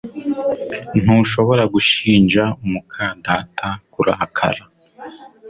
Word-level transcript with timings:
Ntushobora 1.01 1.63
gushinja 1.73 2.43
muka 2.69 3.05
data 3.25 3.67
kurakara 3.91 4.63